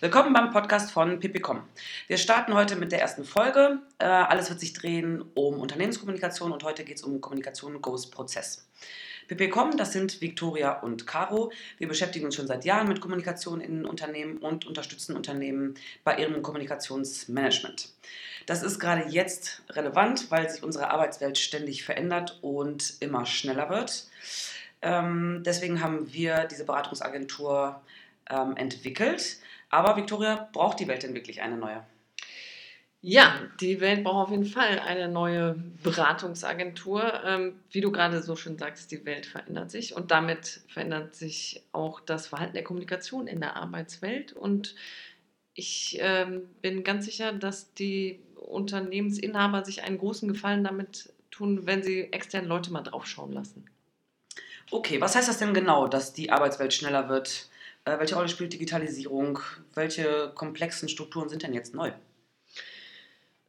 [0.00, 1.60] Willkommen beim Podcast von Pipicom.
[2.06, 3.80] Wir starten heute mit der ersten Folge.
[3.98, 8.68] Äh, alles wird sich drehen um Unternehmenskommunikation und heute geht es um Kommunikation Goes Prozess.
[9.26, 11.50] Pipicom, das sind Victoria und Caro.
[11.78, 15.74] Wir beschäftigen uns schon seit Jahren mit Kommunikation in Unternehmen und unterstützen Unternehmen
[16.04, 17.88] bei ihrem Kommunikationsmanagement.
[18.46, 24.06] Das ist gerade jetzt relevant, weil sich unsere Arbeitswelt ständig verändert und immer schneller wird.
[24.80, 27.80] Ähm, deswegen haben wir diese Beratungsagentur
[28.30, 29.38] ähm, entwickelt.
[29.70, 31.84] Aber Victoria, braucht die Welt denn wirklich eine neue?
[33.00, 35.54] Ja, die Welt braucht auf jeden Fall eine neue
[35.84, 37.22] Beratungsagentur.
[37.24, 41.62] Ähm, wie du gerade so schön sagst, die Welt verändert sich und damit verändert sich
[41.70, 44.32] auch das Verhalten der Kommunikation in der Arbeitswelt.
[44.32, 44.74] Und
[45.54, 51.84] ich ähm, bin ganz sicher, dass die Unternehmensinhaber sich einen großen Gefallen damit tun, wenn
[51.84, 53.70] sie externe Leute mal draufschauen lassen.
[54.72, 57.48] Okay, was heißt das denn genau, dass die Arbeitswelt schneller wird?
[57.84, 59.40] Äh, welche Rolle spielt Digitalisierung?
[59.74, 61.92] Welche komplexen Strukturen sind denn jetzt neu?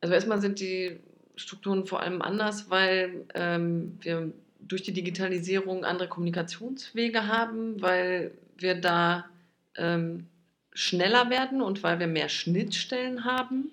[0.01, 0.99] Also erstmal sind die
[1.35, 8.75] Strukturen vor allem anders, weil ähm, wir durch die Digitalisierung andere Kommunikationswege haben, weil wir
[8.75, 9.29] da
[9.75, 10.27] ähm,
[10.73, 13.71] schneller werden und weil wir mehr Schnittstellen haben.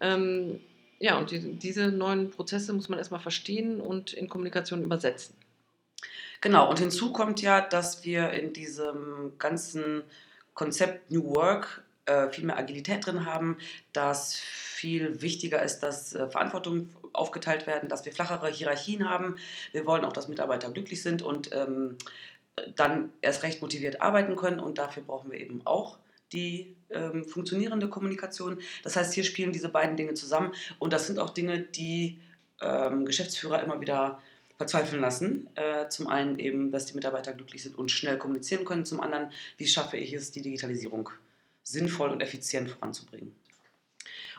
[0.00, 0.60] Ähm,
[0.98, 5.34] ja, und die, diese neuen Prozesse muss man erstmal verstehen und in Kommunikation übersetzen.
[6.40, 10.02] Genau, und hinzu kommt ja, dass wir in diesem ganzen
[10.54, 13.58] Konzept New Work äh, viel mehr Agilität drin haben,
[13.92, 19.36] dass viel wichtiger ist, dass äh, Verantwortung aufgeteilt werden, dass wir flachere Hierarchien haben.
[19.72, 21.96] Wir wollen auch, dass Mitarbeiter glücklich sind und ähm,
[22.74, 25.98] dann erst recht motiviert arbeiten können und dafür brauchen wir eben auch
[26.32, 28.58] die ähm, funktionierende Kommunikation.
[28.82, 32.20] Das heißt, hier spielen diese beiden Dinge zusammen und das sind auch Dinge, die
[32.60, 34.20] ähm, Geschäftsführer immer wieder
[34.56, 35.48] verzweifeln lassen.
[35.54, 38.84] Äh, zum einen eben, dass die Mitarbeiter glücklich sind und schnell kommunizieren können.
[38.84, 41.10] Zum anderen, wie schaffe ich es, die Digitalisierung
[41.62, 43.34] sinnvoll und effizient voranzubringen.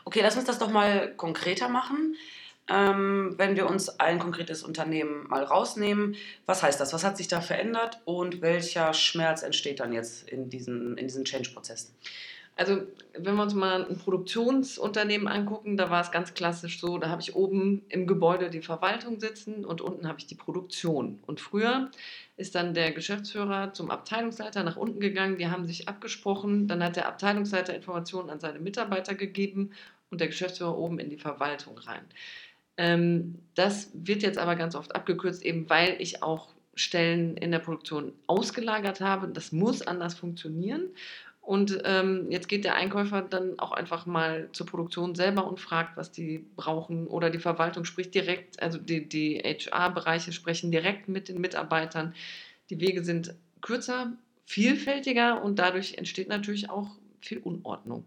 [0.04, 2.16] Okay, lass uns das doch mal konkreter machen.
[2.70, 6.92] Ähm, wenn wir uns ein konkretes Unternehmen mal rausnehmen, was heißt das?
[6.92, 11.24] Was hat sich da verändert und welcher Schmerz entsteht dann jetzt in diesen, in diesen
[11.24, 11.94] Change-Prozessen?
[12.58, 12.82] Also,
[13.16, 17.22] wenn wir uns mal ein Produktionsunternehmen angucken, da war es ganz klassisch so, da habe
[17.22, 21.20] ich oben im Gebäude die Verwaltung sitzen und unten habe ich die Produktion.
[21.24, 21.88] Und früher
[22.36, 26.96] ist dann der Geschäftsführer zum Abteilungsleiter nach unten gegangen, die haben sich abgesprochen, dann hat
[26.96, 29.70] der Abteilungsleiter Informationen an seine Mitarbeiter gegeben
[30.10, 32.02] und der Geschäftsführer oben in die Verwaltung rein.
[32.76, 37.58] Ähm, das wird jetzt aber ganz oft abgekürzt, eben weil ich auch Stellen in der
[37.58, 39.28] Produktion ausgelagert habe.
[39.28, 40.90] Das muss anders funktionieren.
[41.48, 45.96] Und ähm, jetzt geht der Einkäufer dann auch einfach mal zur Produktion selber und fragt,
[45.96, 47.06] was die brauchen.
[47.06, 52.14] Oder die Verwaltung spricht direkt, also die, die HR-Bereiche sprechen direkt mit den Mitarbeitern.
[52.68, 54.12] Die Wege sind kürzer,
[54.44, 56.90] vielfältiger und dadurch entsteht natürlich auch
[57.22, 58.04] viel Unordnung.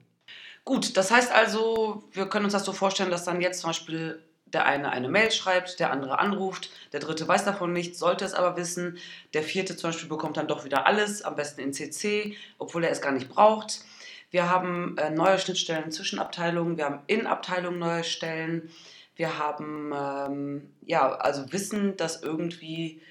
[0.64, 4.22] Gut, das heißt also, wir können uns das so vorstellen, dass dann jetzt zum Beispiel
[4.54, 8.34] der eine eine Mail schreibt, der andere anruft, der dritte weiß davon nichts, sollte es
[8.34, 8.98] aber wissen.
[9.34, 12.92] Der vierte zum Beispiel bekommt dann doch wieder alles, am besten in CC, obwohl er
[12.92, 13.84] es gar nicht braucht.
[14.30, 18.70] Wir haben äh, neue Schnittstellen zwischen Abteilungen, wir haben in Abteilungen neue Stellen.
[19.16, 23.02] Wir haben ähm, ja, also Wissen, das irgendwie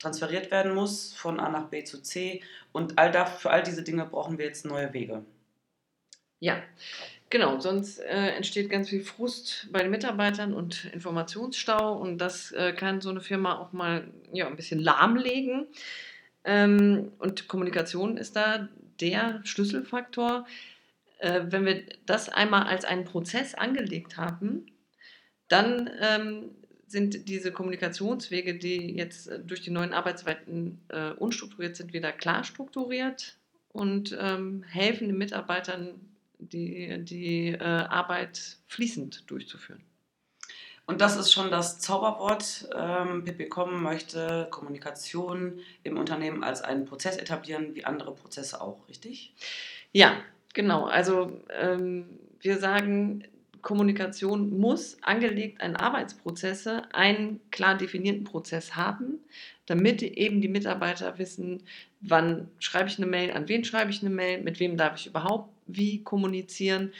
[0.00, 2.42] transferiert werden muss von A nach B zu C.
[2.72, 5.24] Und all da, für all diese Dinge brauchen wir jetzt neue Wege.
[6.40, 6.62] Ja,
[7.34, 12.72] Genau, sonst äh, entsteht ganz viel Frust bei den Mitarbeitern und Informationsstau und das äh,
[12.72, 15.66] kann so eine Firma auch mal ja, ein bisschen lahmlegen.
[16.44, 18.68] Ähm, und Kommunikation ist da
[19.00, 20.46] der Schlüsselfaktor.
[21.18, 24.66] Äh, wenn wir das einmal als einen Prozess angelegt haben,
[25.48, 26.50] dann ähm,
[26.86, 32.44] sind diese Kommunikationswege, die jetzt äh, durch die neuen Arbeitsweiten äh, unstrukturiert sind, wieder klar
[32.44, 33.38] strukturiert
[33.72, 36.13] und ähm, helfen den Mitarbeitern
[36.52, 39.82] die, die äh, Arbeit fließend durchzuführen.
[40.86, 42.68] Und das ist schon das Zauberwort.
[42.76, 49.32] Ähm, PPCom möchte Kommunikation im Unternehmen als einen Prozess etablieren, wie andere Prozesse auch, richtig?
[49.92, 50.16] Ja,
[50.52, 50.84] genau.
[50.84, 53.24] Also ähm, wir sagen,
[53.62, 59.20] Kommunikation muss angelegt an Arbeitsprozesse einen klar definierten Prozess haben,
[59.64, 61.62] damit eben die Mitarbeiter wissen,
[62.02, 65.06] wann schreibe ich eine Mail, an wen schreibe ich eine Mail, mit wem darf ich
[65.06, 66.92] überhaupt wie kommunizieren.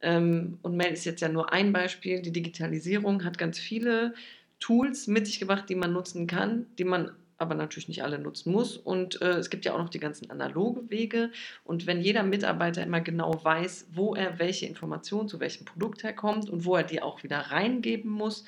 [0.00, 2.22] Ähm, und Mail ist jetzt ja nur ein Beispiel.
[2.22, 4.14] Die Digitalisierung hat ganz viele
[4.60, 8.52] Tools mit sich gebracht, die man nutzen kann, die man aber natürlich nicht alle nutzen
[8.52, 8.76] muss.
[8.76, 11.30] Und äh, es gibt ja auch noch die ganzen analoge Wege.
[11.64, 16.50] Und wenn jeder Mitarbeiter immer genau weiß, wo er welche Informationen zu welchem Produkt herkommt
[16.50, 18.44] und wo er die auch wieder reingeben muss,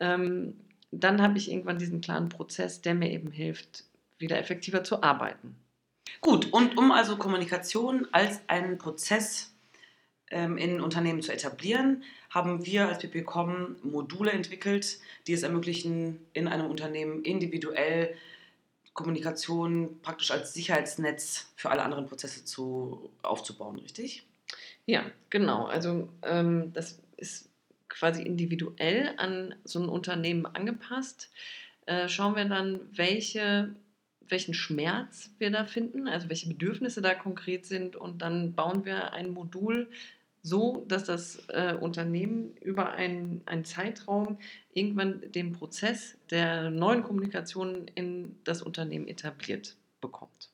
[0.00, 0.54] ähm,
[0.90, 3.84] dann habe ich irgendwann diesen klaren Prozess, der mir eben hilft,
[4.18, 5.54] wieder effektiver zu arbeiten.
[6.20, 9.52] Gut, und um also Kommunikation als einen Prozess
[10.30, 16.48] ähm, in Unternehmen zu etablieren, haben wir als PPCom Module entwickelt, die es ermöglichen, in
[16.48, 18.14] einem Unternehmen individuell
[18.94, 24.26] Kommunikation praktisch als Sicherheitsnetz für alle anderen Prozesse zu, aufzubauen, richtig?
[24.86, 25.66] Ja, genau.
[25.66, 27.48] Also ähm, das ist
[27.88, 31.30] quasi individuell an so ein Unternehmen angepasst.
[31.86, 33.74] Äh, schauen wir dann, welche,
[34.28, 39.12] welchen Schmerz wir da finden, also welche Bedürfnisse da konkret sind und dann bauen wir
[39.12, 39.88] ein Modul
[40.42, 44.38] so, dass das äh, Unternehmen über einen, einen Zeitraum
[44.72, 50.50] irgendwann den Prozess der neuen Kommunikation in das Unternehmen etabliert bekommt.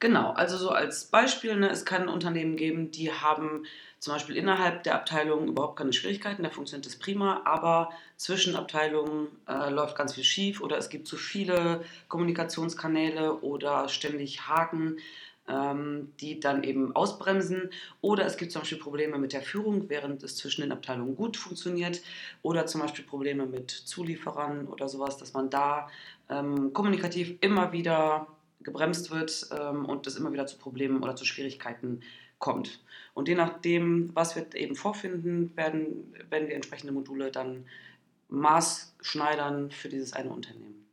[0.00, 3.64] Genau, also so als Beispiel, ne, es kann Unternehmen geben, die haben
[3.98, 9.28] zum Beispiel innerhalb der Abteilung überhaupt keine Schwierigkeiten, da funktioniert das prima, aber zwischen Abteilungen
[9.48, 14.98] äh, läuft ganz viel schief oder es gibt zu viele Kommunikationskanäle oder ständig Haken
[15.48, 17.70] ähm, die dann eben ausbremsen.
[18.00, 21.36] Oder es gibt zum Beispiel Probleme mit der Führung, während es zwischen den Abteilungen gut
[21.36, 22.00] funktioniert.
[22.42, 25.88] Oder zum Beispiel Probleme mit Zulieferern oder sowas, dass man da
[26.30, 28.26] ähm, kommunikativ immer wieder
[28.64, 32.00] gebremst wird ähm, und es immer wieder zu Problemen oder zu Schwierigkeiten
[32.38, 32.80] kommt.
[33.14, 37.66] Und je nachdem, was wir eben vorfinden, werden, werden wir entsprechende Module dann
[38.28, 40.83] maßschneidern für dieses eine Unternehmen.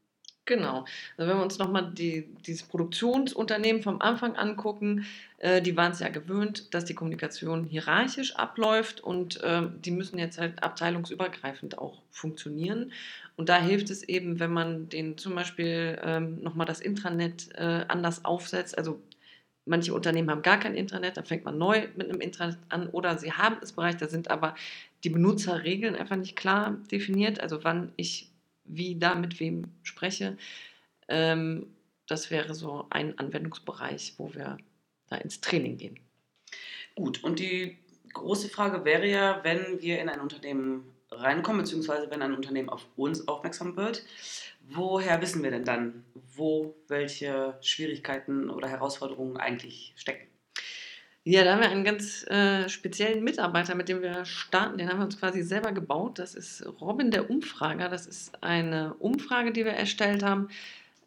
[0.46, 0.86] Genau.
[1.18, 5.06] Also wenn wir uns nochmal die, dieses Produktionsunternehmen vom Anfang angucken,
[5.38, 10.18] äh, die waren es ja gewöhnt, dass die Kommunikation hierarchisch abläuft und äh, die müssen
[10.18, 12.92] jetzt halt abteilungsübergreifend auch funktionieren.
[13.36, 17.86] Und da hilft es eben, wenn man den zum Beispiel ähm, nochmal das Intranet äh,
[17.88, 18.78] anders aufsetzt.
[18.78, 19.00] Also
[19.66, 23.18] manche Unternehmen haben gar kein Intranet, dann fängt man neu mit einem Intranet an oder
[23.20, 24.56] sie haben es bereits, da sind aber
[25.04, 27.40] die Benutzerregeln einfach nicht klar definiert.
[27.40, 28.31] Also wann ich
[28.76, 30.38] wie da mit wem spreche.
[31.08, 31.68] Ähm,
[32.08, 34.58] das wäre so ein Anwendungsbereich, wo wir
[35.08, 36.00] da ins Training gehen.
[36.96, 37.78] Gut, und die
[38.14, 42.86] große Frage wäre ja, wenn wir in ein Unternehmen reinkommen, beziehungsweise wenn ein Unternehmen auf
[42.96, 44.04] uns aufmerksam wird,
[44.70, 50.31] woher wissen wir denn dann, wo welche Schwierigkeiten oder Herausforderungen eigentlich stecken?
[51.24, 54.80] Ja, da haben wir einen ganz äh, speziellen Mitarbeiter, mit dem wir starten.
[54.80, 56.18] Den haben wir uns quasi selber gebaut.
[56.18, 57.90] Das ist Robin der Umfrager.
[57.90, 60.50] Das ist eine Umfrage, die wir erstellt haben,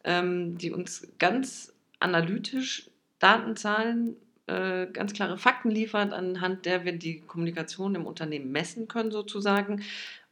[0.05, 2.89] ähm, die uns ganz analytisch
[3.19, 4.15] Datenzahlen,
[4.47, 9.83] äh, ganz klare Fakten liefert, anhand der wir die Kommunikation im Unternehmen messen können, sozusagen.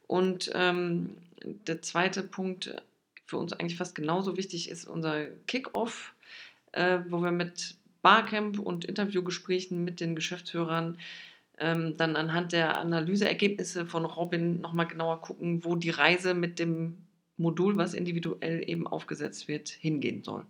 [0.07, 2.77] Und ähm, der zweite Punkt
[3.27, 6.15] für uns eigentlich fast genauso wichtig ist unser Kickoff,
[6.71, 10.99] äh, wo wir mit Barcamp und Interviewgesprächen mit den Geschäftsführern
[11.59, 16.99] ähm, dann anhand der Analyseergebnisse von Robin nochmal genauer gucken, wo die Reise mit dem
[17.37, 20.45] Modul, was individuell eben aufgesetzt wird, hingehen soll.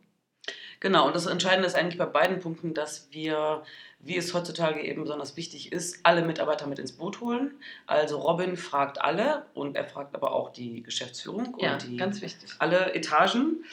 [0.80, 3.62] Genau, und das Entscheidende ist eigentlich bei beiden Punkten, dass wir,
[4.00, 7.54] wie es heutzutage eben besonders wichtig ist, alle Mitarbeiter mit ins Boot holen.
[7.86, 12.20] Also Robin fragt alle und er fragt aber auch die Geschäftsführung ja, und die, ganz
[12.20, 12.50] wichtig.
[12.58, 13.64] alle Etagen.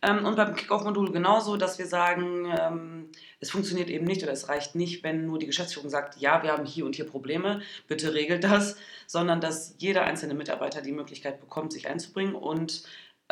[0.00, 3.10] Ähm, und beim Kickoff-Modul genauso, dass wir sagen, ähm,
[3.40, 6.52] es funktioniert eben nicht oder es reicht nicht, wenn nur die Geschäftsführung sagt, ja, wir
[6.52, 11.40] haben hier und hier Probleme, bitte regelt das, sondern dass jeder einzelne Mitarbeiter die Möglichkeit
[11.40, 12.84] bekommt, sich einzubringen und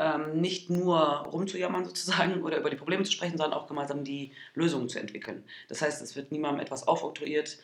[0.02, 4.32] ähm, nicht nur rumzujammern sozusagen oder über die Probleme zu sprechen, sondern auch gemeinsam die
[4.54, 5.44] Lösungen zu entwickeln.
[5.68, 7.58] Das heißt, es wird niemandem etwas aufoktroyiert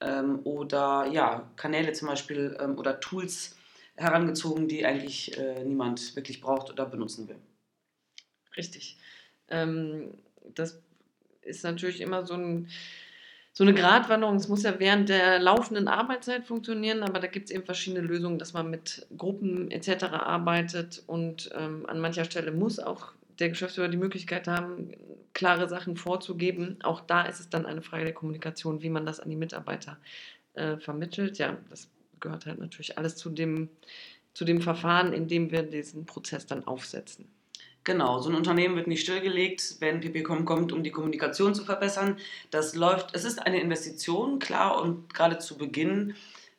[0.00, 3.56] ähm, oder ja, Kanäle zum Beispiel ähm, oder Tools
[3.96, 7.38] herangezogen, die eigentlich äh, niemand wirklich braucht oder benutzen will.
[8.56, 8.98] Richtig.
[9.48, 10.14] Ähm,
[10.54, 10.80] das
[11.42, 12.68] ist natürlich immer so ein
[13.56, 17.54] so eine Gratwanderung, es muss ja während der laufenden Arbeitszeit funktionieren, aber da gibt es
[17.54, 20.06] eben verschiedene Lösungen, dass man mit Gruppen etc.
[20.06, 24.90] arbeitet und ähm, an mancher Stelle muss auch der Geschäftsführer die Möglichkeit haben,
[25.34, 26.78] klare Sachen vorzugeben.
[26.82, 29.98] Auch da ist es dann eine Frage der Kommunikation, wie man das an die Mitarbeiter
[30.54, 31.38] äh, vermittelt.
[31.38, 33.68] Ja, das gehört halt natürlich alles zu dem,
[34.32, 37.28] zu dem Verfahren, in dem wir diesen Prozess dann aufsetzen.
[37.84, 42.16] Genau, so ein Unternehmen wird nicht stillgelegt, wenn PPCom kommt, um die Kommunikation zu verbessern.
[42.50, 46.14] Das läuft, es ist eine Investition, klar, und gerade zu Beginn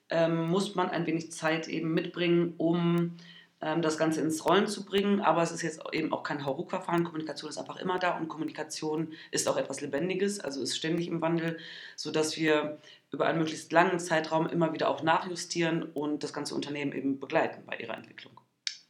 [0.10, 3.17] ähm, muss man ein wenig Zeit eben mitbringen, um
[3.60, 5.20] ähm, das Ganze ins Rollen zu bringen.
[5.20, 7.03] Aber es ist jetzt eben auch kein Hauruck-Verfahren.
[7.03, 11.22] Kommunikation ist einfach immer da und Kommunikation ist auch etwas Lebendiges, also ist ständig im
[11.22, 11.58] Wandel,
[11.96, 12.77] sodass wir
[13.12, 17.63] über einen möglichst langen Zeitraum immer wieder auch nachjustieren und das ganze Unternehmen eben begleiten
[17.65, 18.45] bei ihrer Entwicklung.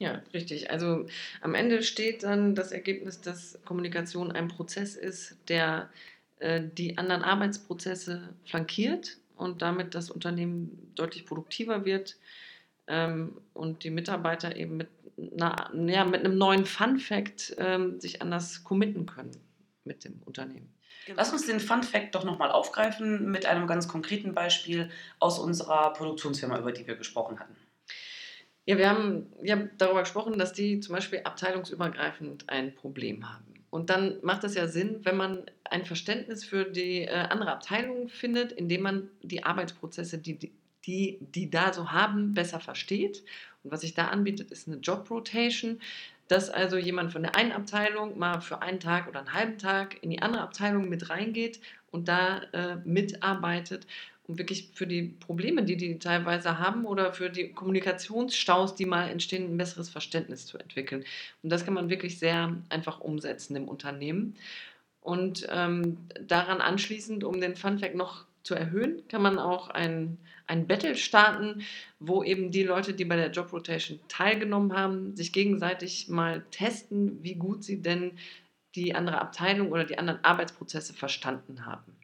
[0.05, 0.69] Ja, richtig.
[0.69, 1.07] Also
[1.41, 5.89] am Ende steht dann das Ergebnis, dass Kommunikation ein Prozess ist, der
[6.37, 12.17] äh, die anderen Arbeitsprozesse flankiert und damit das Unternehmen deutlich produktiver wird
[12.85, 18.21] ähm, und die Mitarbeiter eben mit, einer, ja, mit einem neuen Fun Fact ähm, sich
[18.21, 19.31] anders committen können
[19.85, 20.71] mit dem Unternehmen.
[21.07, 21.17] Genau.
[21.17, 25.93] Lass uns den Fun Fact doch nochmal aufgreifen mit einem ganz konkreten Beispiel aus unserer
[25.93, 27.55] Produktionsfirma, über die wir gesprochen hatten.
[28.65, 33.45] Ja, wir haben ja darüber gesprochen, dass die zum Beispiel abteilungsübergreifend ein Problem haben.
[33.69, 38.07] Und dann macht es ja Sinn, wenn man ein Verständnis für die äh, andere Abteilung
[38.07, 40.53] findet, indem man die Arbeitsprozesse, die, die
[40.87, 43.23] die da so haben, besser versteht.
[43.63, 45.79] Und was sich da anbietet, ist eine Job Rotation
[46.27, 50.01] dass also jemand von der einen Abteilung mal für einen Tag oder einen halben Tag
[50.01, 51.59] in die andere Abteilung mit reingeht
[51.91, 53.85] und da äh, mitarbeitet,
[54.27, 59.09] um wirklich für die Probleme, die die teilweise haben oder für die Kommunikationsstaus, die mal
[59.09, 61.03] entstehen, ein besseres Verständnis zu entwickeln.
[61.43, 64.35] Und das kann man wirklich sehr einfach umsetzen im Unternehmen.
[65.01, 70.17] Und ähm, daran anschließend, um den Funfact noch zu erhöhen, kann man auch ein,
[70.47, 71.63] ein Battle starten,
[71.99, 77.23] wo eben die Leute, die bei der Job Rotation teilgenommen haben, sich gegenseitig mal testen,
[77.23, 78.17] wie gut sie denn
[78.73, 81.95] die andere Abteilung oder die anderen Arbeitsprozesse verstanden haben.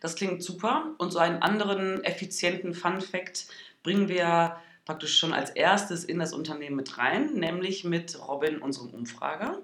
[0.00, 0.94] Das klingt super.
[0.98, 3.46] Und so einen anderen effizienten Fun Fact
[3.82, 8.88] bringen wir praktisch schon als erstes in das Unternehmen mit rein, nämlich mit Robin, unserem
[8.90, 9.60] Umfrager.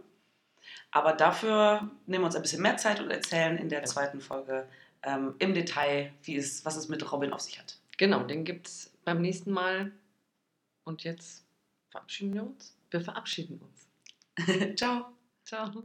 [0.90, 4.68] Aber dafür nehmen wir uns ein bisschen mehr Zeit und erzählen in der zweiten Folge
[5.02, 7.78] ähm, im Detail, wie es, was es mit Robin auf sich hat.
[7.97, 9.92] Genau, den gibt es beim nächsten Mal.
[10.85, 11.44] Und jetzt
[11.90, 12.76] verabschieden wir uns.
[12.90, 14.76] Wir verabschieden uns.
[14.76, 15.06] Ciao.
[15.44, 15.85] Ciao.